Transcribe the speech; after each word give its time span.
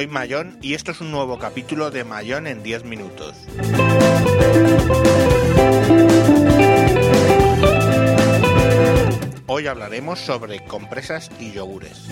Soy 0.00 0.06
Mayón 0.06 0.58
y 0.62 0.72
esto 0.72 0.92
es 0.92 1.02
un 1.02 1.10
nuevo 1.10 1.38
capítulo 1.38 1.90
de 1.90 2.04
Mayón 2.04 2.46
en 2.46 2.62
10 2.62 2.84
minutos. 2.84 3.36
Hoy 9.46 9.66
hablaremos 9.66 10.18
sobre 10.18 10.64
compresas 10.64 11.30
y 11.38 11.52
yogures. 11.52 12.08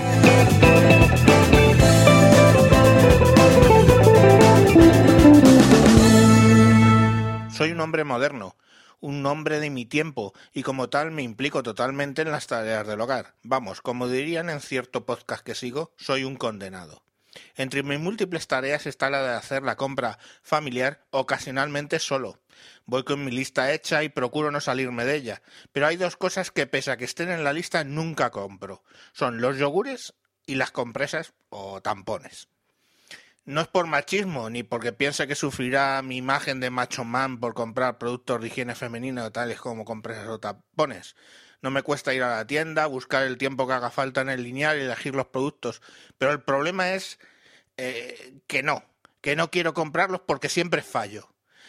Soy 7.51 7.73
un 7.73 7.81
hombre 7.81 8.05
moderno, 8.05 8.55
un 9.01 9.25
hombre 9.25 9.61
de 9.61 9.71
mi 9.71 9.87
tiempo 9.87 10.35
y 10.53 10.63
como 10.63 10.91
tal 10.91 11.11
me 11.11 11.23
implico 11.23 11.63
totalmente 11.63 12.21
en 12.21 12.33
las 12.33 12.49
tareas 12.49 12.87
del 12.87 13.01
hogar. 13.01 13.37
Vamos, 13.43 13.81
como 13.81 14.09
dirían 14.09 14.51
en 14.51 14.61
cierto 14.61 15.07
podcast 15.07 15.43
que 15.43 15.55
sigo, 15.55 15.95
soy 15.97 16.25
un 16.25 16.37
condenado. 16.37 17.08
Entre 17.57 17.83
mis 17.83 17.99
múltiples 17.99 18.47
tareas 18.47 18.87
está 18.87 19.11
la 19.11 19.23
de 19.23 19.35
hacer 19.35 19.63
la 19.63 19.77
compra 19.77 20.19
familiar 20.43 21.05
ocasionalmente 21.11 21.99
solo. 21.99 22.41
Voy 22.87 23.05
con 23.05 23.25
mi 23.25 23.31
lista 23.31 23.73
hecha 23.73 24.03
y 24.03 24.09
procuro 24.09 24.51
no 24.51 24.61
salirme 24.61 25.05
de 25.05 25.17
ella, 25.17 25.43
pero 25.73 25.87
hay 25.87 25.97
dos 25.97 26.17
cosas 26.17 26.51
que 26.51 26.67
pese 26.67 26.91
a 26.91 26.97
que 26.97 27.05
estén 27.05 27.31
en 27.31 27.45
la 27.45 27.53
lista 27.53 27.85
nunca 27.85 28.31
compro. 28.31 28.83
Son 29.13 29.41
los 29.41 29.59
yogures 29.59 30.15
y 30.47 30.55
las 30.55 30.71
compresas 30.71 31.35
o 31.51 31.81
tampones. 31.83 32.49
No 33.45 33.63
es 33.63 33.69
por 33.69 33.87
machismo, 33.87 34.51
ni 34.51 34.63
porque 34.63 34.93
piense 34.93 35.27
que 35.27 35.35
sufrirá 35.35 36.03
mi 36.03 36.19
imagen 36.19 36.61
de 36.61 36.69
macho 36.69 37.05
man 37.05 37.41
por 37.41 37.55
comprar 37.55 37.97
productos 37.97 38.43
de 38.43 38.49
higiene 38.49 38.75
femenino 38.75 39.33
tales 39.33 39.59
como 39.59 39.87
compresas 39.87 40.29
o 40.29 40.39
tampones. 40.39 41.17
No 41.61 41.71
me 41.71 41.83
cuesta 41.83 42.15
ir 42.15 42.23
a 42.23 42.37
la 42.37 42.47
tienda, 42.47 42.87
buscar 42.87 43.25
el 43.25 43.39
tiempo 43.39 43.67
que 43.67 43.73
haga 43.73 43.91
falta 43.91 44.21
en 44.21 44.29
el 44.29 44.43
lineal 44.43 44.79
y 44.79 44.83
elegir 44.83 45.15
los 45.15 45.27
productos. 45.27 45.83
Pero 46.17 46.33
el 46.33 46.41
problema 46.41 46.93
es 46.93 47.19
eh, 47.77 48.35
que 48.47 48.63
no, 48.63 48.85
que 49.21 49.37
no 49.37 49.51
quiero 49.51 49.75
comprarlos 49.75 50.21
porque 50.21 50.49
siempre 50.49 50.83
fallo. 50.83 51.29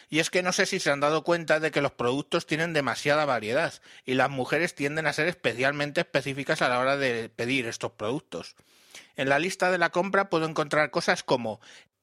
Y 0.09 0.19
es 0.19 0.31
que 0.31 0.41
no 0.41 0.51
sé 0.53 0.65
si 0.65 0.79
se 0.79 0.89
han 0.89 0.99
dado 0.99 1.23
cuenta 1.23 1.59
de 1.59 1.69
que 1.69 1.81
los 1.81 1.91
productos 1.91 2.47
tienen 2.47 2.73
demasiada 2.73 3.25
variedad 3.25 3.73
y 4.05 4.15
las 4.15 4.29
mujeres 4.29 4.73
tienden 4.73 5.05
a 5.05 5.13
ser 5.13 5.27
especialmente 5.27 6.01
específicas 6.01 6.63
a 6.63 6.69
la 6.69 6.79
hora 6.79 6.97
de 6.97 7.29
pedir 7.29 7.67
estos 7.67 7.91
productos. 7.91 8.55
En 9.15 9.29
la 9.29 9.37
lista 9.37 9.69
de 9.69 9.77
la 9.77 9.91
compra 9.91 10.29
puedo 10.29 10.45
encontrar 10.45 10.89
cosas 10.89 11.21
como 11.23 11.61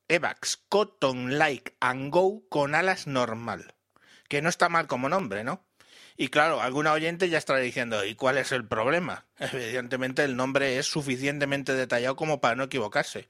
Evax 0.08 0.56
Cotton 0.68 1.36
Like 1.36 1.74
and 1.80 2.12
Go 2.12 2.48
con 2.48 2.76
alas 2.76 3.08
normal, 3.08 3.74
que 4.28 4.40
no 4.40 4.48
está 4.48 4.68
mal 4.68 4.86
como 4.86 5.08
nombre, 5.08 5.42
¿no? 5.42 5.65
Y 6.16 6.28
claro, 6.28 6.62
alguna 6.62 6.92
oyente 6.92 7.28
ya 7.28 7.38
estará 7.38 7.58
diciendo, 7.60 8.04
¿y 8.04 8.14
cuál 8.14 8.38
es 8.38 8.52
el 8.52 8.66
problema? 8.66 9.26
Evidentemente 9.38 10.24
el 10.24 10.36
nombre 10.36 10.78
es 10.78 10.86
suficientemente 10.86 11.74
detallado 11.74 12.16
como 12.16 12.40
para 12.40 12.56
no 12.56 12.64
equivocarse. 12.64 13.26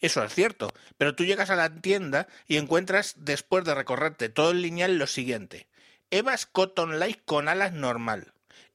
Eso 0.00 0.22
es 0.22 0.34
cierto, 0.34 0.72
pero 0.98 1.14
tú 1.14 1.24
llegas 1.24 1.50
a 1.50 1.56
la 1.56 1.74
tienda 1.74 2.28
y 2.46 2.58
encuentras, 2.58 3.14
después 3.16 3.64
de 3.64 3.74
recorrerte 3.74 4.28
todo 4.28 4.50
el 4.50 4.62
lineal, 4.62 4.98
lo 4.98 5.06
siguiente. 5.06 5.68
Evas 6.10 6.46
Cotton 6.46 6.98
Like 6.98 7.22
con 7.24 7.48
alas 7.48 7.72
normal. 7.72 8.32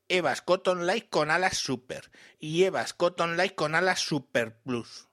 Evas 0.09 0.41
Cotton 0.41 0.87
Light 0.87 1.09
con 1.09 1.31
alas 1.31 1.57
Super 1.57 2.09
y 2.39 2.63
Evas 2.63 2.93
Cotton 2.93 3.35
Light 3.35 3.55
con 3.55 3.75
alas 3.75 3.99
Super 3.99 4.55
Plus. 4.55 5.09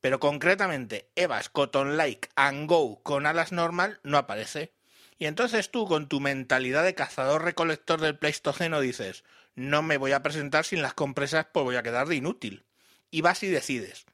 Pero 0.00 0.20
concretamente 0.20 1.10
Evas 1.16 1.48
Cotton 1.48 1.96
Light 1.96 2.26
and 2.36 2.68
Go 2.68 3.02
con 3.02 3.26
alas 3.26 3.50
normal 3.50 3.98
no 4.04 4.18
aparece. 4.18 4.72
Y 5.18 5.26
entonces 5.26 5.70
tú 5.70 5.86
con 5.86 6.08
tu 6.08 6.20
mentalidad 6.20 6.84
de 6.84 6.94
cazador 6.94 7.44
recolector 7.44 8.00
del 8.00 8.18
Pleistoceno 8.18 8.80
dices, 8.80 9.24
no 9.54 9.82
me 9.82 9.96
voy 9.96 10.12
a 10.12 10.22
presentar 10.22 10.64
sin 10.64 10.82
las 10.82 10.94
compresas 10.94 11.46
pues 11.52 11.64
voy 11.64 11.76
a 11.76 11.82
quedar 11.82 12.08
de 12.08 12.16
inútil. 12.16 12.64
Y 13.10 13.20
vas 13.20 13.42
y 13.42 13.48
decides. 13.48 14.06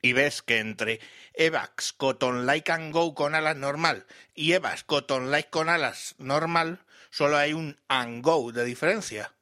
Y 0.00 0.12
ves 0.12 0.42
que 0.42 0.58
entre 0.58 1.00
Evax 1.34 1.92
Cotton 1.92 2.46
Light 2.46 2.70
and 2.70 2.92
Go 2.92 3.14
con 3.14 3.34
alas 3.34 3.56
normal 3.56 4.06
y 4.34 4.52
Evas 4.52 4.84
Cotton 4.84 5.30
Light 5.30 5.50
con 5.50 5.68
alas 5.68 6.14
normal 6.18 6.84
solo 7.10 7.36
hay 7.36 7.52
un 7.52 7.78
and 7.88 8.22
go 8.22 8.52
de 8.52 8.64
diferencia. 8.64 9.34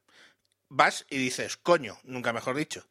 Vas 0.69 1.05
y 1.09 1.17
dices, 1.17 1.57
coño, 1.57 1.99
nunca 2.03 2.33
mejor 2.33 2.55
dicho, 2.55 2.85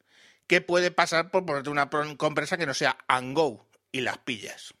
¿qué 0.47 0.61
puede 0.61 0.91
pasar 0.91 1.29
por 1.29 1.45
ponerte 1.45 1.69
una 1.69 1.89
compresa 1.89 2.57
que 2.57 2.65
no 2.65 2.73
sea 2.73 2.97
and 3.07 3.35
go? 3.35 3.67
Y 3.91 4.01
las 4.01 4.17
pillas. 4.19 4.73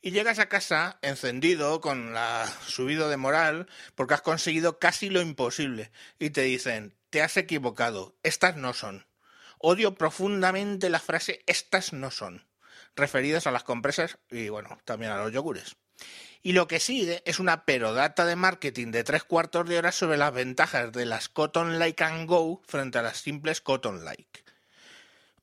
Y 0.00 0.12
llegas 0.12 0.38
a 0.38 0.48
casa 0.48 0.98
encendido, 1.02 1.80
con 1.80 2.14
la 2.14 2.46
subido 2.66 3.08
de 3.08 3.16
moral, 3.16 3.68
porque 3.94 4.14
has 4.14 4.22
conseguido 4.22 4.78
casi 4.78 5.10
lo 5.10 5.20
imposible. 5.20 5.90
Y 6.18 6.30
te 6.30 6.42
dicen, 6.42 6.94
te 7.10 7.22
has 7.22 7.36
equivocado, 7.36 8.14
estas 8.22 8.56
no 8.56 8.72
son. 8.72 9.06
Odio 9.58 9.94
profundamente 9.94 10.88
la 10.88 11.00
frase 11.00 11.42
estas 11.46 11.92
no 11.92 12.12
son, 12.12 12.46
referidas 12.94 13.46
a 13.46 13.50
las 13.50 13.64
compresas 13.64 14.18
y 14.30 14.50
bueno, 14.50 14.78
también 14.84 15.10
a 15.10 15.18
los 15.18 15.32
yogures. 15.32 15.76
Y 16.42 16.52
lo 16.52 16.68
que 16.68 16.78
sigue 16.78 17.22
es 17.24 17.40
una 17.40 17.64
perodata 17.64 18.24
de 18.24 18.36
marketing 18.36 18.92
de 18.92 19.02
tres 19.02 19.24
cuartos 19.24 19.68
de 19.68 19.78
hora 19.78 19.90
sobre 19.90 20.16
las 20.16 20.32
ventajas 20.32 20.92
de 20.92 21.06
las 21.06 21.28
Cotton 21.28 21.80
Like 21.80 22.04
and 22.04 22.28
Go 22.28 22.62
frente 22.66 22.98
a 22.98 23.02
las 23.02 23.16
simples 23.16 23.60
Cotton 23.60 24.04
Like. 24.04 24.44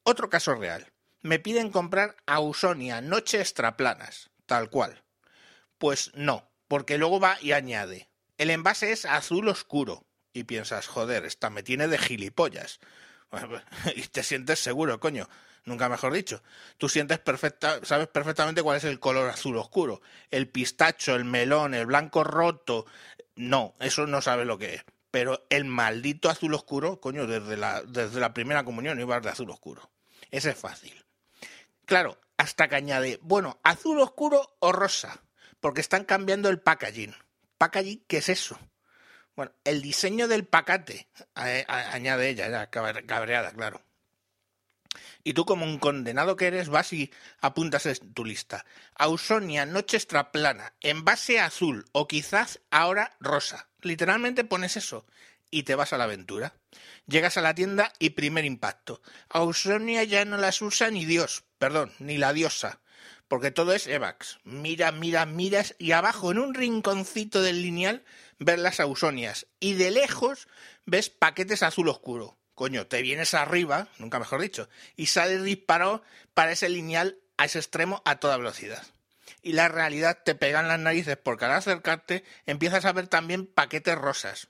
Otro 0.04 0.30
caso 0.30 0.56
real. 0.56 0.92
Me 1.22 1.40
piden 1.40 1.72
comprar 1.72 2.16
Ausonia 2.26 3.02
noche 3.02 3.42
extraplanas, 3.42 4.30
tal 4.46 4.70
cual. 4.70 5.04
Pues 5.78 6.12
no, 6.16 6.50
porque 6.68 6.98
luego 6.98 7.20
va 7.20 7.38
y 7.42 7.52
añade. 7.52 8.10
El 8.38 8.50
envase 8.50 8.92
es 8.92 9.06
azul 9.06 9.48
oscuro. 9.48 10.06
Y 10.34 10.44
piensas, 10.44 10.88
joder, 10.88 11.26
esta 11.26 11.50
me 11.50 11.64
tiene 11.64 11.88
de 11.88 11.98
gilipollas. 11.98 12.80
y 13.96 14.02
te 14.04 14.24
sientes 14.24 14.60
seguro, 14.60 15.00
coño 15.00 15.28
nunca 15.66 15.90
mejor 15.90 16.14
dicho. 16.14 16.42
Tú 16.78 16.88
sientes 16.90 17.20
perfecta, 17.20 17.80
sabes 17.84 18.08
perfectamente 18.08 18.64
cuál 18.64 18.78
es 18.78 18.84
el 18.86 19.00
color 19.00 19.30
azul 19.30 19.58
oscuro. 19.58 20.02
El 20.32 20.48
pistacho, 20.48 21.16
el 21.16 21.26
melón, 21.26 21.74
el 21.74 21.86
blanco 21.86 22.24
roto. 22.24 22.86
No, 23.36 23.76
eso 23.80 24.08
no 24.08 24.22
sabes 24.22 24.48
lo 24.48 24.58
que 24.58 24.76
es. 24.76 24.86
Pero 25.12 25.46
el 25.50 25.66
maldito 25.66 26.30
azul 26.30 26.54
oscuro, 26.54 27.00
coño, 27.00 27.28
desde 27.28 27.58
la, 27.58 27.82
desde 27.84 28.20
la 28.20 28.34
primera 28.34 28.64
comunión 28.64 29.00
ibas 29.00 29.24
de 29.24 29.30
azul 29.30 29.50
oscuro. 29.50 29.90
Ese 30.32 30.52
es 30.52 30.58
fácil. 30.58 31.06
Claro, 31.86 32.20
hasta 32.38 32.68
que 32.68 32.76
añade, 32.76 33.20
bueno, 33.22 33.60
azul 33.64 34.00
oscuro 34.00 34.58
o 34.60 34.72
rosa, 34.72 35.22
porque 35.60 35.82
están 35.82 36.04
cambiando 36.04 36.50
el 36.50 36.60
packaging. 36.60 37.16
¿Packaging 37.58 38.04
qué 38.08 38.18
es 38.18 38.30
eso? 38.30 38.60
Bueno, 39.36 39.52
el 39.64 39.82
diseño 39.82 40.28
del 40.28 40.46
pacate, 40.46 41.08
añade 41.34 42.30
ella, 42.30 42.50
ya 42.50 42.70
cabreada, 42.70 43.52
claro. 43.52 43.82
Y 45.24 45.34
tú, 45.34 45.46
como 45.46 45.66
un 45.66 45.80
condenado 45.80 46.36
que 46.36 46.48
eres, 46.48 46.70
vas 46.70 46.94
y 46.94 47.12
apuntas 47.42 47.86
en 47.86 48.14
tu 48.14 48.24
lista. 48.24 48.66
Ausonia, 48.96 49.66
noche 49.66 49.98
extraplana, 49.98 50.74
envase 50.82 51.40
azul 51.40 51.86
o 51.92 52.08
quizás 52.08 52.62
ahora 52.70 53.18
rosa. 53.20 53.68
Literalmente 53.82 54.44
pones 54.44 54.78
eso 54.78 55.06
y 55.56 55.64
te 55.64 55.76
vas 55.76 55.94
a 55.94 55.98
la 55.98 56.04
aventura. 56.04 56.54
Llegas 57.08 57.38
a 57.38 57.42
la 57.42 57.56
tienda 57.56 57.94
y 57.98 58.10
primer 58.10 58.44
impacto. 58.44 59.02
Ausonia 59.30 60.04
ya 60.04 60.26
no 60.26 60.36
las 60.36 60.62
usa 60.62 60.92
ni 60.92 61.06
Dios, 61.06 61.46
perdón, 61.58 61.94
ni 62.00 62.18
la 62.18 62.34
diosa. 62.34 62.82
Porque 63.30 63.52
todo 63.52 63.72
es 63.72 63.88
Evax. 63.88 64.40
Mira, 64.44 64.92
mira, 64.92 65.26
miras 65.26 65.74
y 65.80 65.94
abajo 65.94 66.32
en 66.32 66.40
un 66.40 66.54
rinconcito 66.54 67.42
del 67.42 67.62
lineal 67.62 68.04
ves 68.38 68.60
las 68.60 68.82
ausonias. 68.82 69.48
Y 69.62 69.76
de 69.76 69.92
lejos 69.92 70.50
ves 70.86 71.10
paquetes 71.10 71.64
azul 71.64 71.88
oscuro 71.88 72.38
coño, 72.54 72.88
te 72.88 73.02
vienes 73.02 73.34
arriba, 73.34 73.90
nunca 74.00 74.18
mejor 74.18 74.42
dicho, 74.42 74.70
y 74.96 75.08
sales 75.08 75.44
disparado 75.44 76.02
para 76.34 76.54
ese 76.54 76.70
lineal 76.70 77.20
a 77.38 77.46
ese 77.46 77.60
extremo 77.60 78.02
a 78.06 78.16
toda 78.22 78.38
velocidad. 78.38 78.82
Y 79.46 79.54
la 79.54 79.68
realidad 79.68 80.24
te 80.26 80.34
pega 80.34 80.60
en 80.60 80.68
las 80.68 80.80
narices 80.80 81.18
porque 81.18 81.46
al 81.46 81.52
acercarte 81.52 82.24
empiezas 82.48 82.84
a 82.86 82.94
ver 82.94 83.08
también 83.08 83.46
paquetes 83.46 83.96
rosas. 83.96 84.48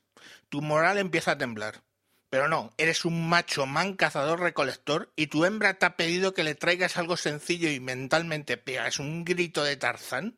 Tu 0.47 0.61
moral 0.61 0.97
empieza 0.97 1.31
a 1.31 1.37
temblar. 1.37 1.83
Pero 2.29 2.47
no, 2.47 2.73
eres 2.77 3.03
un 3.03 3.27
macho 3.27 3.65
man 3.65 3.95
cazador 3.95 4.39
recolector 4.39 5.11
y 5.17 5.27
tu 5.27 5.43
hembra 5.43 5.73
te 5.73 5.85
ha 5.85 5.97
pedido 5.97 6.33
que 6.33 6.45
le 6.45 6.55
traigas 6.55 6.95
algo 6.95 7.17
sencillo 7.17 7.69
y 7.69 7.81
mentalmente 7.81 8.55
pegas 8.55 8.99
un 8.99 9.25
grito 9.25 9.65
de 9.65 9.75
Tarzán 9.75 10.37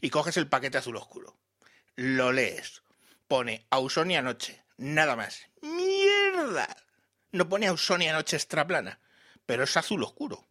y 0.00 0.08
coges 0.08 0.38
el 0.38 0.48
paquete 0.48 0.78
azul 0.78 0.96
oscuro. 0.96 1.36
Lo 1.94 2.32
lees. 2.32 2.82
Pone 3.28 3.66
Ausonia 3.68 4.22
Noche. 4.22 4.64
Nada 4.78 5.14
más. 5.14 5.46
¡Mierda! 5.60 6.74
no 7.32 7.48
pone 7.50 7.66
Ausonia 7.66 8.12
noche 8.12 8.36
extraplana, 8.36 8.98
pero 9.46 9.64
es 9.64 9.76
azul 9.76 10.02
oscuro. 10.02 10.46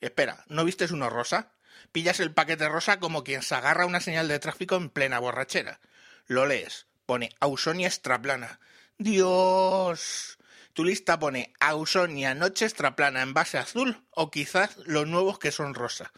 Espera, 0.00 0.44
¿no 0.48 0.64
vistes 0.64 0.90
uno 0.90 1.10
rosa? 1.10 1.52
Pillas 1.92 2.20
el 2.20 2.32
paquete 2.32 2.68
rosa 2.68 2.98
como 2.98 3.24
quien 3.24 3.42
se 3.42 3.54
agarra 3.54 3.86
una 3.86 4.00
señal 4.00 4.28
de 4.28 4.38
tráfico 4.38 4.76
en 4.76 4.90
plena 4.90 5.18
borrachera. 5.18 5.80
Lo 6.26 6.46
lees, 6.46 6.86
pone 7.06 7.30
Ausonia 7.40 7.88
extraplana. 7.88 8.60
Dios. 8.98 10.38
Tu 10.72 10.84
lista 10.84 11.18
pone 11.18 11.52
Ausonia 11.60 12.34
noche 12.34 12.64
extraplana 12.64 13.22
en 13.22 13.34
base 13.34 13.58
azul 13.58 14.02
o 14.10 14.30
quizás 14.30 14.76
los 14.86 15.06
nuevos 15.06 15.38
que 15.38 15.52
son 15.52 15.74
rosa. 15.74 16.12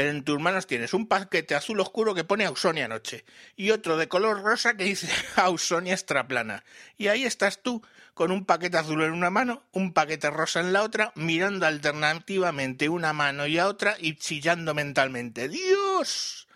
Pero 0.00 0.12
en 0.12 0.24
tus 0.24 0.40
manos 0.40 0.66
tienes 0.66 0.94
un 0.94 1.06
paquete 1.06 1.54
azul 1.54 1.78
oscuro 1.78 2.14
que 2.14 2.24
pone 2.24 2.46
Ausonia 2.46 2.88
Noche 2.88 3.26
y 3.54 3.70
otro 3.70 3.98
de 3.98 4.08
color 4.08 4.40
rosa 4.40 4.74
que 4.74 4.84
dice 4.84 5.10
Ausonia 5.36 5.92
Extraplana. 5.92 6.64
Y 6.96 7.08
ahí 7.08 7.24
estás 7.24 7.62
tú, 7.62 7.82
con 8.14 8.30
un 8.30 8.46
paquete 8.46 8.78
azul 8.78 9.02
en 9.02 9.12
una 9.12 9.28
mano, 9.28 9.62
un 9.72 9.92
paquete 9.92 10.30
rosa 10.30 10.60
en 10.60 10.72
la 10.72 10.84
otra, 10.84 11.12
mirando 11.16 11.66
alternativamente 11.66 12.88
una 12.88 13.12
mano 13.12 13.46
y 13.46 13.58
a 13.58 13.68
otra 13.68 13.94
y 14.00 14.16
chillando 14.16 14.72
mentalmente. 14.72 15.50
¡Dios! 15.50 16.48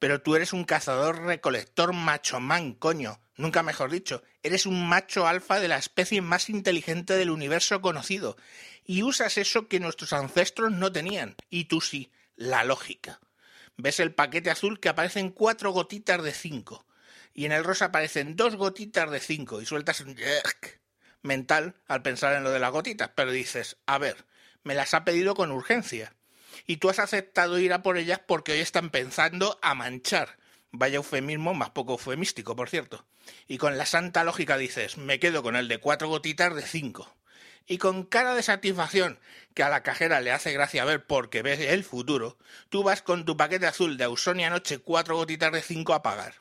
Pero 0.00 0.20
tú 0.20 0.34
eres 0.34 0.52
un 0.52 0.64
cazador 0.64 1.22
recolector 1.26 1.92
macho 1.92 2.40
man, 2.40 2.72
coño. 2.72 3.20
Nunca 3.36 3.62
mejor 3.62 3.92
dicho, 3.92 4.24
eres 4.42 4.66
un 4.66 4.88
macho 4.88 5.28
alfa 5.28 5.60
de 5.60 5.68
la 5.68 5.78
especie 5.78 6.22
más 6.22 6.50
inteligente 6.50 7.16
del 7.16 7.30
universo 7.30 7.80
conocido. 7.80 8.36
Y 8.84 9.04
usas 9.04 9.38
eso 9.38 9.68
que 9.68 9.78
nuestros 9.78 10.12
ancestros 10.12 10.72
no 10.72 10.90
tenían. 10.90 11.36
Y 11.50 11.66
tú 11.66 11.80
sí, 11.80 12.10
la 12.38 12.64
lógica. 12.64 13.20
Ves 13.76 14.00
el 14.00 14.14
paquete 14.14 14.50
azul 14.50 14.80
que 14.80 14.88
aparecen 14.88 15.30
cuatro 15.30 15.72
gotitas 15.72 16.22
de 16.22 16.32
cinco. 16.32 16.86
Y 17.34 17.44
en 17.44 17.52
el 17.52 17.64
rosa 17.64 17.86
aparecen 17.86 18.36
dos 18.36 18.56
gotitas 18.56 19.10
de 19.10 19.20
cinco. 19.20 19.60
Y 19.60 19.66
sueltas 19.66 20.00
un 20.00 20.16
mental 21.22 21.74
al 21.86 22.02
pensar 22.02 22.34
en 22.34 22.44
lo 22.44 22.50
de 22.50 22.58
las 22.58 22.72
gotitas. 22.72 23.10
Pero 23.14 23.30
dices, 23.32 23.76
a 23.86 23.98
ver, 23.98 24.24
me 24.62 24.74
las 24.74 24.94
ha 24.94 25.04
pedido 25.04 25.34
con 25.34 25.52
urgencia 25.52 26.14
y 26.66 26.78
tú 26.78 26.88
has 26.90 26.98
aceptado 26.98 27.58
ir 27.58 27.72
a 27.72 27.82
por 27.82 27.98
ellas 27.98 28.20
porque 28.26 28.52
hoy 28.52 28.60
están 28.60 28.90
pensando 28.90 29.58
a 29.62 29.74
manchar. 29.74 30.38
Vaya 30.70 30.96
eufemismo 30.96 31.54
más 31.54 31.70
poco 31.70 31.92
eufemístico, 31.92 32.54
por 32.54 32.68
cierto. 32.68 33.06
Y 33.46 33.58
con 33.58 33.78
la 33.78 33.86
santa 33.86 34.24
lógica 34.24 34.56
dices, 34.56 34.96
me 34.96 35.18
quedo 35.18 35.42
con 35.42 35.56
el 35.56 35.68
de 35.68 35.78
cuatro 35.78 36.08
gotitas 36.08 36.54
de 36.54 36.62
cinco. 36.62 37.14
Y 37.68 37.78
con 37.78 38.04
cara 38.04 38.34
de 38.34 38.42
satisfacción, 38.42 39.18
que 39.54 39.62
a 39.62 39.68
la 39.68 39.82
cajera 39.82 40.20
le 40.20 40.32
hace 40.32 40.52
gracia 40.52 40.86
ver 40.86 41.04
porque 41.04 41.42
ves 41.42 41.60
el 41.60 41.84
futuro, 41.84 42.38
tú 42.70 42.82
vas 42.82 43.02
con 43.02 43.26
tu 43.26 43.36
paquete 43.36 43.66
azul 43.66 43.98
de 43.98 44.04
Ausonia 44.04 44.48
Noche 44.48 44.78
cuatro 44.78 45.16
gotitas 45.16 45.52
de 45.52 45.60
cinco 45.60 45.92
a 45.92 46.02
pagar. 46.02 46.36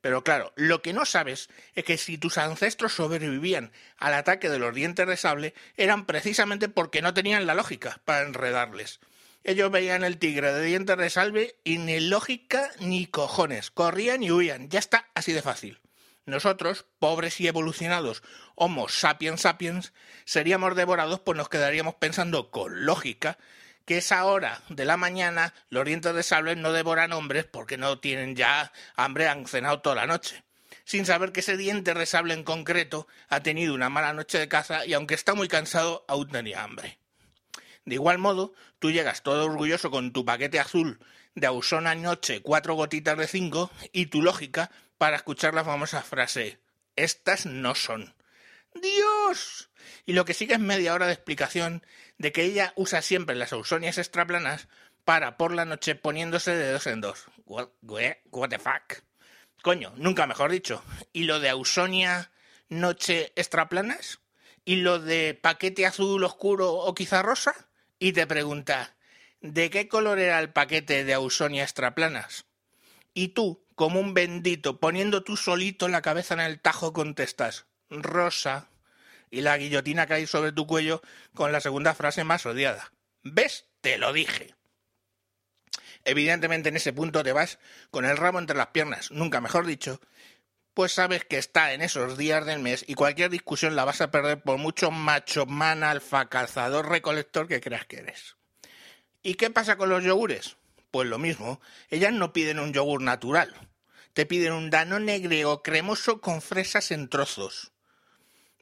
Pero 0.00 0.22
claro, 0.22 0.52
lo 0.56 0.80
que 0.80 0.92
no 0.92 1.04
sabes 1.04 1.48
es 1.74 1.84
que 1.84 1.98
si 1.98 2.16
tus 2.16 2.38
ancestros 2.38 2.92
sobrevivían 2.94 3.72
al 3.98 4.14
ataque 4.14 4.48
de 4.48 4.58
los 4.58 4.74
dientes 4.74 5.06
de 5.06 5.16
sable, 5.16 5.54
eran 5.76 6.06
precisamente 6.06 6.68
porque 6.68 7.02
no 7.02 7.12
tenían 7.12 7.46
la 7.46 7.54
lógica 7.54 8.00
para 8.04 8.22
enredarles. 8.22 9.00
Ellos 9.44 9.70
veían 9.72 10.04
el 10.04 10.18
tigre 10.18 10.52
de 10.52 10.64
dientes 10.64 10.96
de 10.96 11.10
salve 11.10 11.56
y 11.64 11.78
ni 11.78 11.98
lógica 11.98 12.70
ni 12.78 13.06
cojones. 13.06 13.72
Corrían 13.72 14.22
y 14.22 14.30
huían. 14.30 14.68
Ya 14.70 14.78
está 14.78 15.08
así 15.14 15.32
de 15.32 15.42
fácil. 15.42 15.81
Nosotros, 16.24 16.86
pobres 16.98 17.40
y 17.40 17.48
evolucionados 17.48 18.22
Homo 18.54 18.88
sapiens 18.88 19.40
sapiens, 19.40 19.92
seríamos 20.24 20.76
devorados 20.76 21.20
pues 21.20 21.36
nos 21.36 21.48
quedaríamos 21.48 21.96
pensando 21.96 22.50
con 22.50 22.86
lógica 22.86 23.38
que 23.84 23.98
esa 23.98 24.24
hora 24.24 24.62
de 24.68 24.84
la 24.84 24.96
mañana 24.96 25.52
los 25.68 25.84
dientes 25.84 26.14
de 26.14 26.22
sable 26.22 26.54
no 26.54 26.72
devoran 26.72 27.12
hombres 27.12 27.44
porque 27.44 27.76
no 27.76 27.98
tienen 27.98 28.36
ya 28.36 28.72
hambre, 28.94 29.26
han 29.26 29.46
cenado 29.46 29.80
toda 29.80 29.96
la 29.96 30.06
noche. 30.06 30.44
Sin 30.84 31.06
saber 31.06 31.32
que 31.32 31.40
ese 31.40 31.56
diente 31.56 31.94
de 31.94 32.06
sable 32.06 32.34
en 32.34 32.44
concreto 32.44 33.08
ha 33.28 33.40
tenido 33.40 33.74
una 33.74 33.88
mala 33.88 34.12
noche 34.12 34.38
de 34.38 34.48
caza 34.48 34.86
y 34.86 34.94
aunque 34.94 35.14
está 35.14 35.34
muy 35.34 35.48
cansado, 35.48 36.04
aún 36.06 36.28
tenía 36.28 36.62
hambre. 36.62 36.98
De 37.84 37.96
igual 37.96 38.18
modo, 38.18 38.52
tú 38.78 38.92
llegas 38.92 39.22
todo 39.22 39.44
orgulloso 39.44 39.90
con 39.90 40.12
tu 40.12 40.24
paquete 40.24 40.60
azul 40.60 41.00
de 41.34 41.46
Ausona 41.46 41.94
Noche, 41.94 42.42
cuatro 42.42 42.74
gotitas 42.74 43.18
de 43.18 43.26
cinco, 43.26 43.70
y 43.92 44.06
tu 44.06 44.22
lógica 44.22 44.70
para 45.02 45.16
escuchar 45.16 45.52
la 45.52 45.64
famosa 45.64 46.00
frase 46.00 46.60
Estas 46.94 47.44
no 47.44 47.74
son. 47.74 48.14
¡Dios! 48.72 49.68
Y 50.06 50.12
lo 50.12 50.24
que 50.24 50.32
sigue 50.32 50.54
es 50.54 50.60
media 50.60 50.94
hora 50.94 51.08
de 51.08 51.12
explicación 51.12 51.84
de 52.18 52.30
que 52.30 52.44
ella 52.44 52.72
usa 52.76 53.02
siempre 53.02 53.34
las 53.34 53.52
ausonias 53.52 53.98
extraplanas 53.98 54.68
para 55.04 55.36
por 55.36 55.52
la 55.54 55.64
noche 55.64 55.96
poniéndose 55.96 56.54
de 56.54 56.70
dos 56.70 56.86
en 56.86 57.00
dos. 57.00 57.24
What, 57.46 57.70
the 58.48 58.58
fuck? 58.60 59.02
Coño, 59.60 59.92
nunca 59.96 60.28
mejor 60.28 60.52
dicho. 60.52 60.84
¿Y 61.12 61.24
lo 61.24 61.40
de 61.40 61.48
Ausonia 61.48 62.30
noche 62.68 63.32
extraplanas? 63.34 64.20
¿Y 64.64 64.76
lo 64.76 65.00
de 65.00 65.34
paquete 65.34 65.84
azul 65.84 66.22
oscuro 66.22 66.74
o 66.74 66.94
quizá 66.94 67.22
rosa? 67.22 67.52
y 67.98 68.12
te 68.12 68.28
pregunta 68.28 68.94
¿de 69.40 69.68
qué 69.68 69.88
color 69.88 70.20
era 70.20 70.38
el 70.38 70.52
paquete 70.52 71.02
de 71.02 71.14
Ausonia 71.14 71.64
extraplanas? 71.64 72.46
Y 73.14 73.28
tú, 73.28 73.64
como 73.74 74.00
un 74.00 74.14
bendito, 74.14 74.80
poniendo 74.80 75.22
tú 75.22 75.36
solito 75.36 75.88
la 75.88 76.02
cabeza 76.02 76.34
en 76.34 76.40
el 76.40 76.60
tajo, 76.60 76.92
contestas 76.92 77.66
rosa. 77.90 78.68
Y 79.30 79.40
la 79.40 79.56
guillotina 79.56 80.06
cae 80.06 80.26
sobre 80.26 80.52
tu 80.52 80.66
cuello 80.66 81.02
con 81.34 81.52
la 81.52 81.60
segunda 81.60 81.94
frase 81.94 82.24
más 82.24 82.44
odiada. 82.44 82.92
¿Ves? 83.22 83.66
Te 83.80 83.98
lo 83.98 84.12
dije. 84.12 84.54
Evidentemente 86.04 86.68
en 86.68 86.76
ese 86.76 86.92
punto 86.92 87.22
te 87.22 87.32
vas 87.32 87.58
con 87.90 88.04
el 88.04 88.16
ramo 88.16 88.38
entre 88.38 88.56
las 88.56 88.68
piernas, 88.68 89.10
nunca 89.12 89.40
mejor 89.40 89.66
dicho, 89.66 90.00
pues 90.74 90.92
sabes 90.92 91.24
que 91.24 91.38
está 91.38 91.74
en 91.74 91.82
esos 91.82 92.18
días 92.18 92.44
del 92.44 92.58
mes 92.58 92.84
y 92.86 92.94
cualquier 92.94 93.30
discusión 93.30 93.76
la 93.76 93.84
vas 93.84 94.00
a 94.00 94.10
perder 94.10 94.42
por 94.42 94.58
mucho 94.58 94.90
macho, 94.90 95.46
man, 95.46 95.84
alfa, 95.84 96.28
cazador, 96.28 96.88
recolector 96.88 97.46
que 97.46 97.60
creas 97.60 97.86
que 97.86 97.98
eres. 97.98 98.36
¿Y 99.22 99.34
qué 99.34 99.50
pasa 99.50 99.76
con 99.76 99.90
los 99.90 100.02
yogures? 100.02 100.56
Pues 100.92 101.08
lo 101.08 101.18
mismo, 101.18 101.58
ellas 101.88 102.12
no 102.12 102.34
piden 102.34 102.58
un 102.58 102.74
yogur 102.74 103.00
natural, 103.00 103.54
te 104.12 104.26
piden 104.26 104.52
un 104.52 104.68
danone 104.68 105.20
griego 105.20 105.62
cremoso 105.62 106.20
con 106.20 106.42
fresas 106.42 106.90
en 106.90 107.08
trozos. 107.08 107.72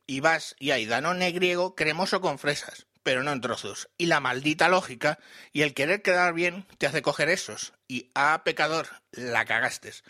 Y 0.06 0.20
vas 0.20 0.54
y 0.60 0.70
hay 0.70 0.86
danone 0.86 1.32
griego 1.32 1.74
cremoso 1.74 2.20
con 2.20 2.38
fresas, 2.38 2.86
pero 3.02 3.24
no 3.24 3.32
en 3.32 3.40
trozos. 3.40 3.90
Y 3.98 4.06
la 4.06 4.20
maldita 4.20 4.68
lógica 4.68 5.18
y 5.52 5.62
el 5.62 5.74
querer 5.74 6.02
quedar 6.02 6.32
bien 6.32 6.68
te 6.78 6.86
hace 6.86 7.02
coger 7.02 7.28
esos. 7.28 7.72
Y, 7.88 8.12
ah, 8.14 8.42
pecador, 8.44 8.86
la 9.10 9.44
cagastes 9.44 10.04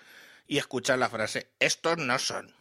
y 0.47 0.59
escuchar 0.59 0.99
la 0.99 1.09
frase 1.09 1.51
estos 1.59 1.97
no 1.97 2.19
son. 2.19 2.55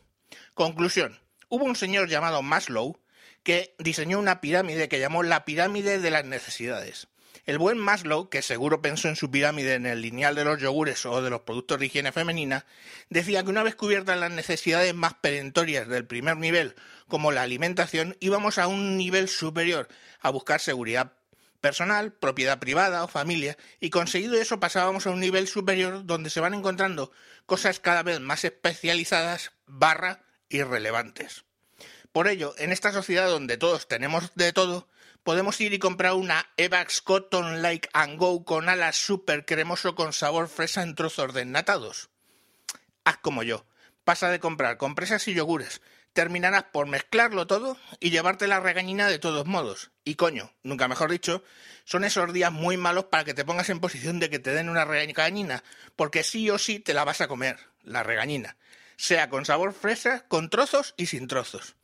Conclusión. 0.53 1.19
Hubo 1.49 1.65
un 1.65 1.75
señor 1.75 2.07
llamado 2.07 2.41
Maslow 2.41 2.97
que 3.43 3.75
diseñó 3.77 4.19
una 4.19 4.39
pirámide 4.39 4.87
que 4.87 5.01
llamó 5.01 5.21
la 5.21 5.43
pirámide 5.43 5.99
de 5.99 6.11
las 6.11 6.23
necesidades. 6.23 7.09
El 7.45 7.57
buen 7.57 7.77
Maslow, 7.77 8.29
que 8.29 8.41
seguro 8.41 8.81
pensó 8.81 9.07
en 9.07 9.15
su 9.15 9.31
pirámide 9.31 9.73
en 9.73 9.85
el 9.85 10.01
lineal 10.01 10.35
de 10.35 10.43
los 10.43 10.61
yogures 10.61 11.05
o 11.05 11.21
de 11.21 11.29
los 11.29 11.41
productos 11.41 11.79
de 11.79 11.87
higiene 11.87 12.11
femenina, 12.11 12.65
decía 13.09 13.43
que 13.43 13.49
una 13.49 13.63
vez 13.63 13.75
cubiertas 13.75 14.19
las 14.19 14.31
necesidades 14.31 14.93
más 14.93 15.15
perentorias 15.15 15.87
del 15.87 16.05
primer 16.05 16.37
nivel, 16.37 16.75
como 17.07 17.31
la 17.31 17.41
alimentación, 17.41 18.15
íbamos 18.19 18.57
a 18.57 18.67
un 18.67 18.97
nivel 18.97 19.27
superior, 19.27 19.87
a 20.21 20.29
buscar 20.29 20.59
seguridad 20.59 21.13
personal, 21.59 22.13
propiedad 22.13 22.59
privada 22.59 23.03
o 23.03 23.07
familia, 23.07 23.57
y 23.79 23.89
conseguido 23.89 24.35
eso 24.35 24.59
pasábamos 24.59 25.07
a 25.07 25.11
un 25.11 25.19
nivel 25.19 25.47
superior 25.47 26.05
donde 26.05 26.29
se 26.29 26.39
van 26.39 26.53
encontrando 26.53 27.11
cosas 27.45 27.79
cada 27.79 28.03
vez 28.03 28.19
más 28.19 28.45
especializadas 28.45 29.51
barra 29.65 30.23
irrelevantes. 30.49 31.45
Por 32.11 32.27
ello, 32.27 32.55
en 32.57 32.71
esta 32.71 32.91
sociedad 32.91 33.27
donde 33.27 33.57
todos 33.57 33.87
tenemos 33.87 34.31
de 34.35 34.53
todo, 34.53 34.87
podemos 35.23 35.59
ir 35.61 35.73
y 35.73 35.79
comprar 35.79 36.13
una 36.13 36.49
Evax 36.57 37.01
Cotton 37.01 37.61
Like 37.61 37.89
and 37.93 38.17
Go 38.17 38.43
con 38.45 38.69
alas 38.69 38.95
super 38.95 39.45
cremoso 39.45 39.95
con 39.95 40.13
sabor 40.13 40.47
fresa 40.47 40.83
en 40.83 40.95
trozos 40.95 41.33
desnatados. 41.33 42.09
Haz 43.03 43.17
como 43.17 43.43
yo. 43.43 43.65
Pasa 44.03 44.29
de 44.29 44.39
comprar 44.39 44.77
compresas 44.77 45.27
y 45.27 45.35
yogures, 45.35 45.81
terminarás 46.13 46.63
por 46.63 46.87
mezclarlo 46.87 47.47
todo 47.47 47.77
y 47.99 48.09
llevarte 48.09 48.47
la 48.47 48.59
regañina 48.59 49.07
de 49.07 49.19
todos 49.19 49.45
modos. 49.45 49.91
Y 50.03 50.15
coño, 50.15 50.51
nunca 50.63 50.87
mejor 50.87 51.11
dicho, 51.11 51.43
son 51.85 52.03
esos 52.03 52.33
días 52.33 52.51
muy 52.51 52.77
malos 52.77 53.05
para 53.05 53.23
que 53.23 53.33
te 53.33 53.45
pongas 53.45 53.69
en 53.69 53.79
posición 53.79 54.19
de 54.19 54.29
que 54.29 54.39
te 54.39 54.51
den 54.51 54.69
una 54.69 54.85
regañina, 54.85 55.63
porque 55.95 56.23
sí 56.23 56.49
o 56.49 56.57
sí 56.57 56.79
te 56.79 56.93
la 56.93 57.03
vas 57.03 57.21
a 57.21 57.27
comer, 57.27 57.59
la 57.83 58.03
regañina, 58.03 58.57
sea 58.97 59.29
con 59.29 59.45
sabor 59.45 59.73
fresa, 59.73 60.25
con 60.27 60.49
trozos 60.49 60.93
y 60.97 61.05
sin 61.05 61.27
trozos. 61.27 61.75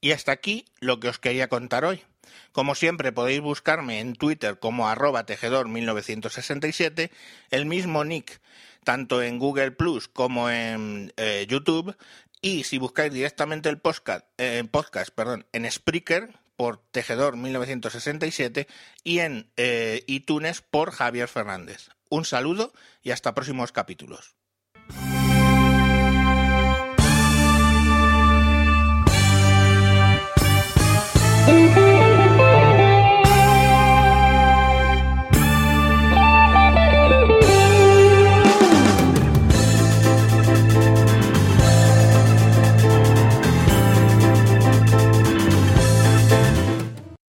Y 0.00 0.12
hasta 0.12 0.32
aquí 0.32 0.64
lo 0.80 0.98
que 0.98 1.08
os 1.08 1.18
quería 1.18 1.48
contar 1.48 1.84
hoy. 1.84 2.04
Como 2.52 2.74
siempre 2.74 3.12
podéis 3.12 3.40
buscarme 3.40 4.00
en 4.00 4.14
Twitter 4.14 4.58
como 4.58 4.88
arroba 4.88 5.26
tejedor1967, 5.26 7.10
el 7.50 7.66
mismo 7.66 8.04
nick 8.04 8.40
tanto 8.84 9.22
en 9.22 9.38
Google 9.38 9.72
Plus 9.72 10.08
como 10.08 10.50
en 10.50 11.12
eh, 11.16 11.46
YouTube, 11.48 11.96
y 12.40 12.64
si 12.64 12.78
buscáis 12.78 13.12
directamente 13.12 13.68
el 13.68 13.78
podcast, 13.78 14.26
en 14.38 15.70
Spreaker 15.70 16.30
por 16.56 16.78
Tejedor 16.90 17.36
1967 17.36 18.66
y 19.02 19.20
en 19.20 19.50
eh, 19.56 20.04
iTunes 20.06 20.62
por 20.62 20.90
Javier 20.90 21.28
Fernández. 21.28 21.88
Un 22.08 22.24
saludo 22.24 22.72
y 23.02 23.12
hasta 23.12 23.34
próximos 23.34 23.72
capítulos. 23.72 24.34